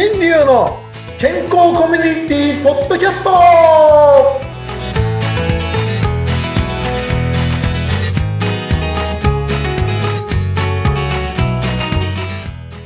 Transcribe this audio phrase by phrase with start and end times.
[0.00, 0.78] 新流の
[1.18, 3.30] 健康コミュニティポッドキャスト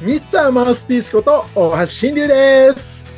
[0.00, 3.10] ミスターマウスピースこと大橋新流です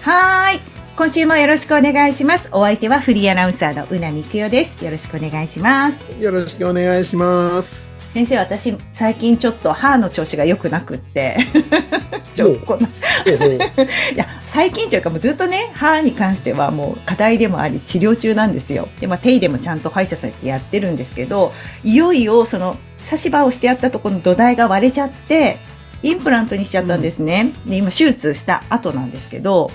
[0.00, 0.60] はーい。
[0.96, 2.48] 今週もよろしくお願いします。
[2.52, 4.84] お相手はフリーアナウンサーのうなみくよです。
[4.84, 6.00] よろしくお願いします。
[6.18, 7.85] よろしくお願いします
[8.16, 11.36] 先生、私、最近ちょっと歯の調子が良くなくって。
[12.32, 12.88] ちょこんな。
[13.28, 18.88] いや、最近というかもうずっとね、歯に関してはもう課題でもあり治療中なんですよ。
[19.00, 21.52] で、まあ手入れもちゃんと歯医者さんってやってるんですけど、
[21.84, 25.58] いよいよその差し歯をしてやったところの土台が割れちゃって、
[26.02, 27.52] インプラントにしちゃったんですね。
[27.66, 29.70] で、今手術した後なんですけど、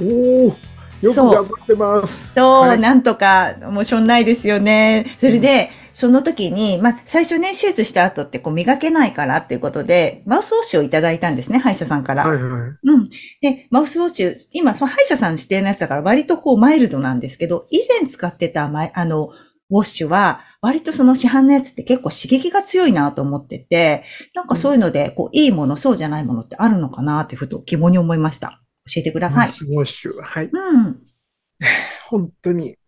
[0.00, 0.56] おお
[1.02, 2.32] よくそう頑張ってます。
[2.32, 2.78] そう、はい。
[2.78, 5.06] なんとか、もうしょんないですよね。
[5.18, 12.26] それで、その時に、まあ、最初ね、手術した後ってこう磨けないからっていうことで、マウスウォッシュをいただいたんですね、歯医者さんから。
[12.26, 13.08] はいはいうん。
[13.42, 19.26] で、マウスウォッシュ、今、その歯医者さん指定のやつだから割とこうマイルドなんですけど、以前使ってたマイあの、
[19.68, 28.62] ウォッシュは、割とその市販のやつって結構刺激が強いなと思ってて、なんかそういうので、こう、いいもの、そうじゃないものってあるのかなってふと疑問に思いました。
[28.86, 29.48] 教えてください。
[29.48, 31.02] マウスウォッシュはいうん。
[32.08, 32.79] 本当にうん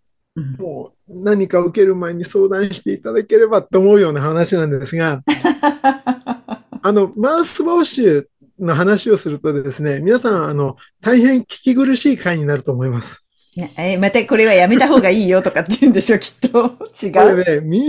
[0.58, 5.22] もう何か受ける前に相談していただければと思うような話なんですが、
[6.82, 8.26] あの、マウスウォッシュ
[8.58, 13.26] の話をするとですね、皆さん、あの、大変聞き苦しい回になると思います。
[13.54, 16.78] ねえーまたこれはやめた方がいいよとかって言うんでしょ、きっと。
[17.02, 17.12] 違う？
[17.12, 17.80] これね、み、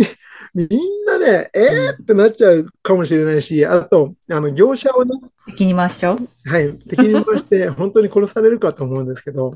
[0.53, 5.11] みんなで、えーってなっちゃうかもしれないし、あと、あの、業者をね、
[5.47, 6.19] 敵に回しちゃう？
[6.45, 9.55] はい、敵に回して本当に殺されるかと思うんですけど、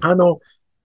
[0.00, 0.40] あの、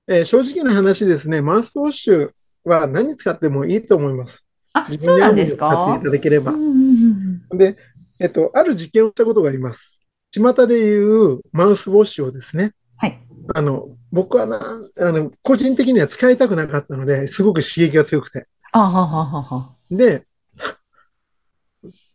[0.08, 2.32] えー正直な話ですね、マウスウォッシュ
[2.64, 4.46] は何使ってもいいと思います。
[4.74, 5.96] あ、自そうなんですか？
[5.96, 6.60] っていただければうん。
[6.60, 7.78] うんうんで、
[8.20, 10.02] えっと、ある実験をしたことがあります。
[10.32, 13.20] 巷でいうマウスウォッシュをですね、はい。
[13.54, 14.60] あの、僕はな、
[15.00, 18.48] あの、個人的には使いたくなかったので、すごく刺激が強くて。
[18.72, 19.72] あはははは。
[19.90, 20.26] で、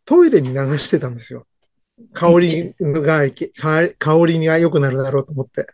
[0.04, 1.46] トイレに流してたんですよ。
[2.12, 3.20] 香りが、
[3.98, 5.66] 香りが良くなるだろうと思って。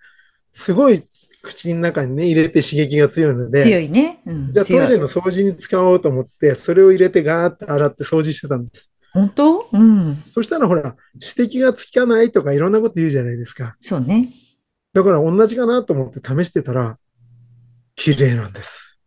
[0.55, 1.05] すごい
[1.47, 4.21] 口の中にね、入れて刺激が強いので、強いね。
[4.27, 4.53] うん。
[4.53, 8.91] じゃあトイレの掃除に使おうと思って、それを入れてガーって洗って掃除してたんです。
[9.13, 9.69] 本当？
[9.73, 10.17] うん。
[10.35, 13.77] そしたらほら、指摘がつかないとかいろんなこと言うじゃないですか。
[13.81, 14.29] そうね。
[14.93, 16.99] だから同じかなと思って試してたら、
[17.95, 19.01] 綺麗なんです。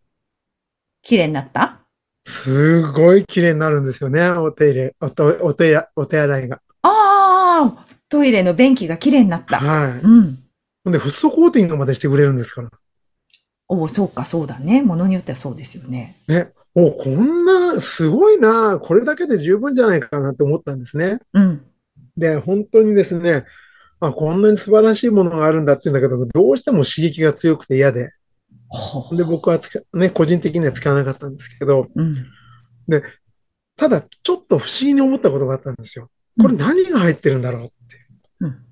[1.01, 1.81] 綺麗になった？
[2.25, 4.29] すごい綺麗になるんですよね。
[4.29, 6.61] お手入れ、お手お手やお手洗いが。
[6.83, 9.59] ああ、トイレの便器が綺麗になった。
[9.59, 9.99] はい。
[10.01, 10.39] うん。
[10.83, 12.69] ほんで、フッ素コーティングまでしてくれるんですから。
[13.67, 14.81] おお、そうか、そうだね。
[14.81, 16.17] ものによってはそうですよね。
[16.27, 16.51] ね。
[16.75, 18.79] お、こんな、すごいな。
[18.79, 21.19] これだけで十分じゃないかなって思ったんですね。
[21.33, 21.65] うん。
[22.17, 23.45] で、本当にですね、
[23.99, 28.11] あ、こんなに素晴らしいものがあるんだって言うんだけど、どうしても刺激が強くて嫌で。
[29.11, 32.13] で、僕はつか、ね、個人的には使わなかったんですけど、うん。
[33.75, 36.09] ただ、ちょっと不思議に思ったことがあったんですよ。
[36.39, 37.73] これ何が入ってるんだろうって。
[38.41, 38.65] うん。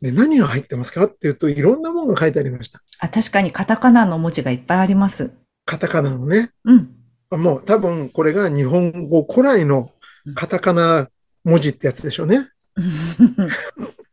[0.00, 2.80] で、何が入ってますかっていうと、いろんなものが書いてありました。
[2.98, 5.32] あ、確かにカタカナの文字がいっぱいあります。
[5.66, 6.50] カタカナのね。
[6.64, 6.90] うん。
[7.30, 9.92] もう多分これが日本語古来の
[10.34, 11.08] カタカナ
[11.44, 12.48] 文字ってやつでしょうね。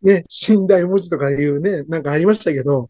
[0.03, 2.89] ね、寝台文字とかいうね、なんかありましたけど、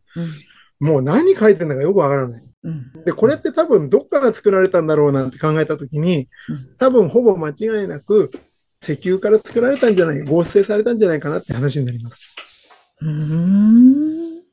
[0.79, 2.43] もう何書いてるのかよくわからない。
[2.63, 2.91] うん。
[3.05, 6.27] で、これって多分どっから作られたんだろうなんて考えたときに、
[6.77, 8.31] 多分ほぼ間違いなく
[8.81, 12.36] 石油から作られたんじゃない、合成されたんじゃないかなって話になります。
[13.01, 14.43] うん。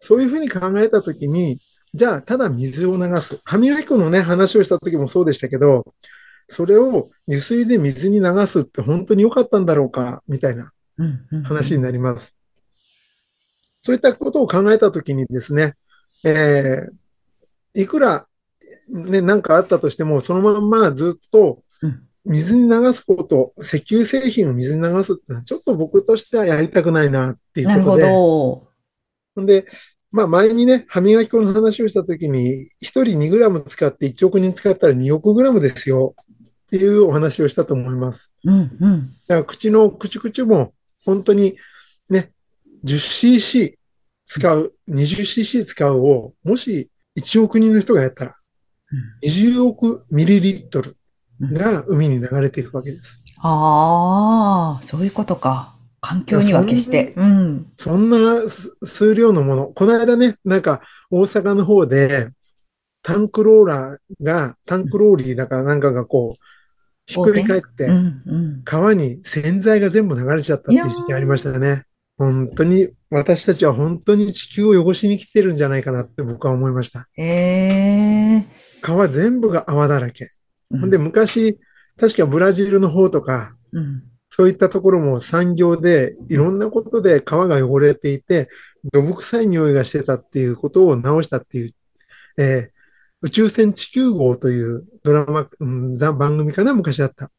[0.00, 1.58] そういうふうに考えたときに、
[1.92, 3.40] じゃあただ水を流す。
[3.44, 5.94] 歯磨き粉のね、話をした時もそうでしたけど、
[6.48, 10.72] それを油水で水に流すって本当に良かったんだろうか、みたいな。
[11.44, 12.34] 話になります。
[13.82, 15.74] そういったことを考えたときにですね、
[16.24, 18.26] えー、いくら、
[18.88, 21.60] ね、なんかあったとしても、そのまんまずっと
[22.24, 28.68] 水に流すこと、石油製品を水に流すってのは、ちょっと僕としてはやりたくないなっていうことで、ど。
[29.36, 29.66] ほんで、
[30.10, 36.14] まあ前にね、歯磨き粉の話をしたときに、1人2グラム使って1億人使ったら2億グラムですよ
[36.66, 38.32] っていうお話をしたと思います。
[38.44, 38.76] うん。
[38.80, 39.08] うん。
[39.26, 40.72] だから口の口々も
[41.04, 41.56] 本当に
[42.08, 42.30] ね、
[42.84, 43.74] 10cc
[44.24, 48.36] 使う、20cc 使うを、もし1億人の人がやったら、
[49.22, 50.96] 20億ミリリットル
[51.40, 53.20] が海に流れていくわけです。
[53.38, 55.74] ああ、そういうことか。
[56.00, 57.14] 環境には決して。
[57.16, 57.66] うん。
[57.76, 58.16] そんな
[58.84, 62.28] 数量のもの、この間ね、なんか大阪の方で、
[63.02, 66.44] タンクローラーが、タンクローリーだからなんかがこう、
[67.06, 67.88] ひっくり返って。
[68.64, 71.84] 川に洗剤が全部流れちゃったっていう時期ありましたよね。
[72.16, 77.08] 本当に、私たちは本当に地球を汚しに来てるんじゃないかなって僕は思いました。
[77.16, 78.46] ええ
[78.80, 80.28] 川全部が泡だらけ。
[80.72, 80.80] ー。
[80.80, 81.58] ほんで、昔、
[81.98, 84.02] 確かブラジルの方とか、うん。
[84.30, 88.48] そういったところも産業でいろんなことで川が汚れていて、
[88.92, 91.70] 土木臭い匂いがしてたっていうことを直したっていう、
[92.38, 92.74] えー
[93.24, 97.30] 宇宙船地球号というドラマ、うん、ザ番組かな、昔あった。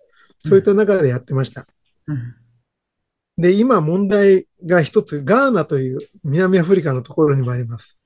[0.44, 1.68] そういった中でやってました。
[2.08, 2.36] うん。
[3.38, 8.00] で、今問題が一つ、ガーナという南アフリカのところにもあります。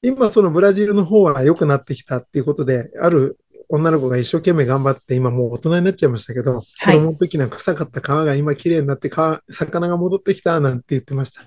[0.00, 3.36] 今そのブラジルの方は良くなってきたっていうことで、ある
[3.74, 11.42] 女の子が一生懸命頑張って、今もう大人になっちゃいましたけど、はい子供の時なんか臭かった川が今綺麗になって川、魚が戻ってきたなんて言ってました。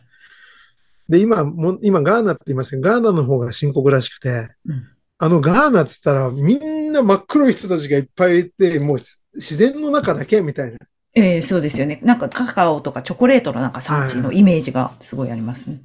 [1.07, 4.87] で、今も、今ガーナって言いましたけど、ガーナの方が深刻らしくて、うん
[5.17, 8.97] あのガーナって言ったらみんな真っ黒い人たちがいっぱいいて、もう
[9.33, 10.77] 自然の中だけみたいな。
[11.13, 12.01] ええそうですよね。
[12.03, 15.79] なんかカカオとかチョコレートのなんか産地のイメージがすごいありますね。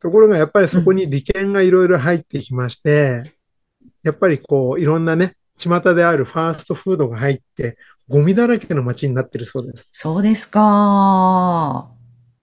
[0.00, 3.22] ところがやっぱりそこに利権がいろいろ入ってきまして、
[4.02, 7.76] やっぱりこういろんなね、巷であるファーストフードが入って、
[8.08, 9.88] ゴミだらけの街になってるそうです。
[9.92, 11.88] そうですか。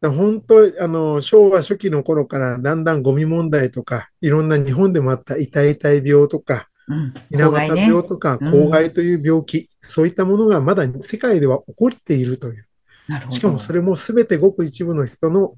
[0.02, 7.13] 本当、あの、昭和初期の頃からだんだんゴミ問題とか、いろんな日本でもあった痛い痛い病とか、うん。
[7.30, 7.40] 水。
[7.40, 12.66] 病とか、うん公害という病気、そういったものがまだ世界では起こっているという。
[13.08, 13.36] なるほど。
[13.36, 15.54] しかもそれも全てごく一部の人の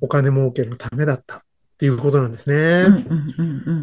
[0.00, 1.44] お金儲けのためだった
[1.80, 2.84] っていうことなんですね。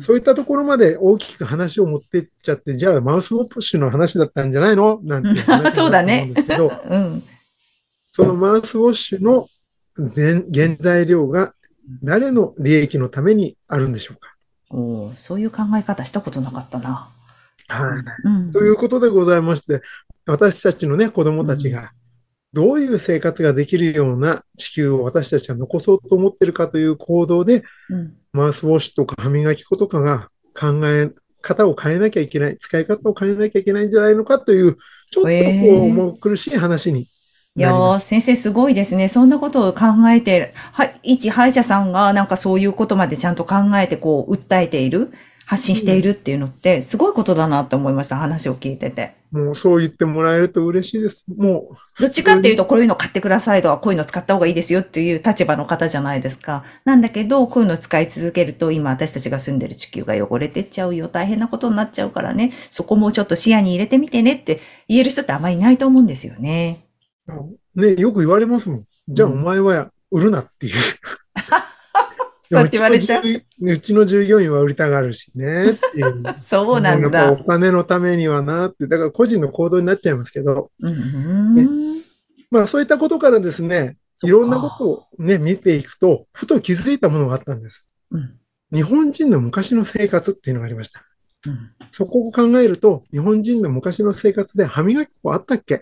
[0.04, 5.00] そういったところまで大きく話を持ってっちゃって、じゃあマウスウォッシュの話だったんじゃないの？
[5.02, 7.24] なんて話そうだねうんですけど、うん。
[8.14, 9.48] そのマウスウォッシュの
[9.96, 11.56] 原原材料が
[12.04, 14.36] 誰の利益のためにあるんでしょうか？
[14.70, 17.10] おーそういう考え方したことなかったな。
[17.68, 18.28] はい。
[18.28, 18.52] うん。
[18.52, 19.82] ということでございまして、
[20.28, 21.94] 私たちのね、子供たちが、
[22.54, 28.14] どういう生活ができるような地球を私たちは残そうと思ってるかという行動で、うん。
[28.34, 31.10] マウスウォッシュとか歯磨き粉とかが考え
[31.42, 34.78] 方を変えなきゃいけない、使い方を変えなきゃいけないんじゃないのかという、
[35.12, 35.30] ちょっと
[36.02, 37.08] こう、苦しい話に
[37.58, 39.08] いや先生すごいですね。
[39.08, 45.12] そんなことを考えて、はい、一歯医者さんがなんかそういうことまでちゃんと考えてこう、訴えている、
[45.48, 48.18] 発信しているっていうのって、すごいことだなって思いました。
[48.18, 49.16] 話を聞いてて。
[49.32, 49.40] た。
[49.40, 51.24] もうそう言ってもらえると嬉しいです。
[51.38, 56.66] もう、どっちかっていうと、こういうの買ってくださいとか、こういうの使った方がいいですよっていう立場の方じゃないですか。
[56.84, 61.08] なんだけど、こういうのを使い続けると、今私たちが住んでる地球が汚れてっちゃうよ。
[61.08, 62.52] 大変なことになっちゃうからね。
[62.70, 64.60] そこもちょっと視野に入れてみてねって
[64.90, 66.84] 言える人ってあんまりいないと思うんですよね。
[67.74, 68.86] ね、よく言われますもん。
[69.08, 70.74] じゃあうんお前は売るなっていう。
[72.50, 73.24] そうって言われちゃう
[73.62, 76.24] うちの従業員は売りたがるしねっていう。
[76.46, 77.32] そうなんだ。
[77.34, 80.94] お金のためにはなって、だから個人の行動になっちゃいますけど、うん
[81.58, 82.02] うん。
[82.50, 87.90] まあそういったことからですね、いろんなことをね、見ていくと、ふと気づいたものがあったんです。
[88.12, 88.34] うん
[88.70, 91.02] 日本人の昔の生活っていうのがありました。
[91.46, 95.80] うんそこを考えると、日本人の昔の生活で歯磨き粉あったっけ？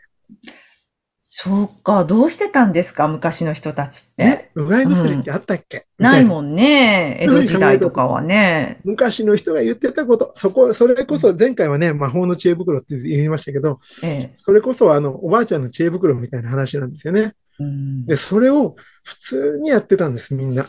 [1.37, 3.09] そうか、どうしてたんですか？
[3.09, 4.23] 昔の人たちって。
[4.23, 6.01] ね、うがい薬ってあったっけ、ん。
[6.01, 7.17] ないもんね。
[7.19, 8.79] 江戸時代とかはね。
[8.87, 14.33] 昔の人が言ってたこと、そこ、それこそ前回はね、魔法の知恵袋って言いましたけど、ええ。
[14.37, 17.33] それこそあの、おばあちゃんの知恵袋みたいな話なんですよね。
[17.59, 20.65] うんで、それを普通にやってたんです、みんな。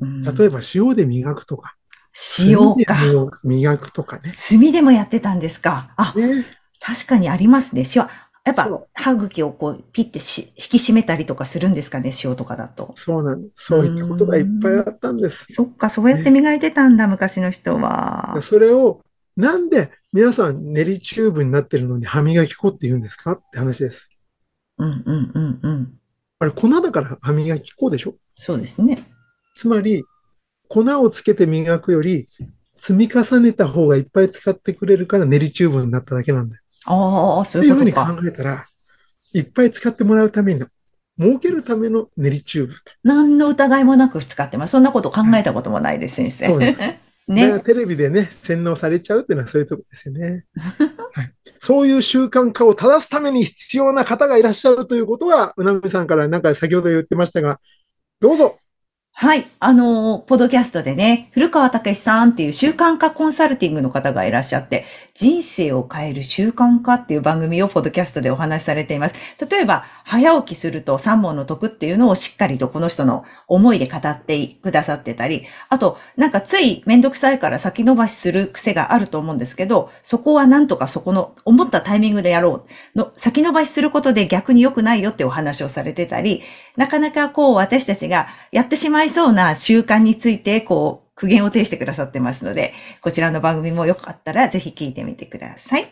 [0.00, 1.76] うん例えば塩で磨くとか、
[2.40, 2.96] 塩か。
[3.44, 4.32] 磨くとかね。
[4.32, 5.94] 炭でもやってたんですか。
[5.96, 6.44] あ、ね
[6.80, 7.84] 確かにありますね。
[7.94, 8.08] 塩。
[8.50, 12.94] やっぱ歯茎をこう、ピッてし引き締めたりとかするんですかね、塩とかだと。
[12.96, 15.46] そうなんそういったことがいっぱいあったんです。
[15.48, 18.40] そっか、そうやって磨いてたんだ、昔の人は。
[18.42, 19.00] それを、
[19.36, 23.32] なんで皆さん練りチューブになってるのに歯磨き粉って言うんですか？
[23.32, 24.08] って話です。
[24.78, 25.92] うんうんうんうん。
[26.40, 28.14] あれ、粉だから歯磨き粉でしょ？
[28.34, 29.04] そうですね。
[29.56, 30.04] つまり、
[30.68, 32.26] 粉をつけて磨くより、
[32.78, 36.59] 積み重ねた方がいっぱい使ってくれるから練りチューブになっただけなんだよ。
[36.86, 37.71] ああ、ということか。
[37.71, 38.66] そういうふうに考えたら、
[39.32, 40.66] いっぱい使ってもらうための、
[41.18, 42.80] 儲けるための練りチューブと。
[43.04, 44.72] 何の疑いもなく使ってます。
[44.72, 46.46] そんなこと考えたこともないです、先生。
[46.46, 46.78] そうです。
[46.80, 47.60] だからね。
[47.60, 50.46] テレビでね、洗脳されちゃうっていうのはそういうとこですよね。
[51.12, 51.32] はい。
[51.62, 57.60] そういう習慣化を正すために必要な方がいらっしゃるということは、うなみさんからなんか先ほど言ってましたが、
[58.20, 58.58] どうぞ。
[59.12, 59.46] はい。
[59.58, 69.14] あの、ポドキャストでね、古川武さんっていう習慣化コンサルティングの方がいらっしゃって、人生を変える習慣化っていう番組をポドキャストでお話しされています。
[69.50, 82.98] 例えば、早起きすると三問の得っていうのをしっかりとこの人の思いで語ってくださってたり、あと、なんかついめんどくさいから先延ばしする癖があると思うんですけど、そこはなんとかそこの思ったタイミングでやろう。
[82.98, 86.42] の先延ばしすることで逆に良くないよってお話をされてたり、
[86.76, 95.88] なかなかこう私たちがやってしまいそうな習慣についてこう苦言を呈してくださってますので、こちらの番組もよかったらぜひ聞いてみてください。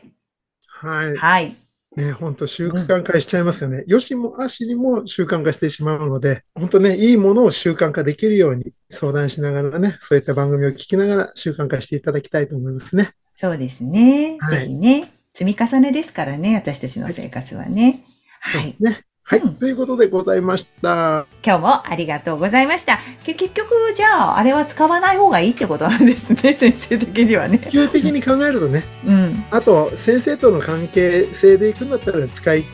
[0.66, 1.16] はい。
[1.16, 1.67] はい。
[1.98, 3.82] ね、本当習慣化しちゃいますよね。
[3.88, 13.10] よしもあしにも習慣化してしまうので、本当ね、いいものを習慣化できるように相談しながらね、そういった番組を聞きながら習慣化していただきたいと思いますね。
[13.34, 14.38] そうですね。
[14.40, 18.00] はいぜひね、積み重ねですからね、私たちの生活はね。
[18.40, 18.76] はい。
[18.78, 19.04] ね。
[19.28, 19.40] はい。
[19.40, 21.26] うんということでございました。
[21.44, 22.98] 今日もありがとうございました。
[23.24, 27.58] け結局、じゃあ、あれは使わない方がいいってことなんですね、 先生的にはね。
[27.58, 29.44] 基本的に考えるとね、うん。
[29.50, 32.64] あと先生との関係性でいくんだったら使い、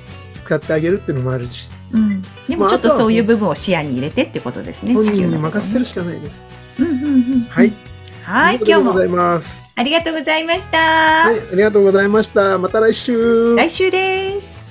[0.44, 2.22] 使ってあげるっていうのもあるし、うん。
[2.48, 6.40] でもちょっとそういう部分を視野に入れてってことですね、地球の任せてるしかないです。
[6.78, 7.46] うんうんうん。
[7.48, 7.72] はい。
[8.22, 9.56] はい、今日もございます。
[9.74, 10.78] ありがとうございました。
[10.78, 12.58] はい、ありがとうございました。
[12.58, 13.56] また来週。
[13.56, 14.63] 来週です。